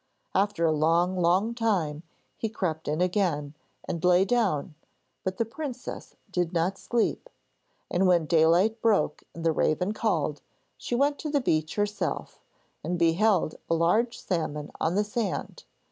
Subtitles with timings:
[0.33, 2.01] After a long, long time
[2.35, 3.53] he crept in again
[3.87, 4.73] and lay down,
[5.23, 7.29] but the princess did not sleep;
[7.91, 10.41] and when daylight broke and the raven called,
[10.75, 12.41] she went to the beach herself,
[12.83, 15.65] and beheld a large salmon on the sand.